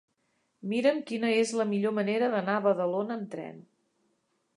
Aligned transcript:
Mira'm 0.69 0.95
quina 1.11 1.29
és 1.41 1.51
la 1.59 1.67
millor 1.73 1.93
manera 1.97 2.31
d'anar 2.37 2.55
a 2.61 2.65
Badalona 2.69 3.19
amb 3.19 3.29
tren. 3.35 3.61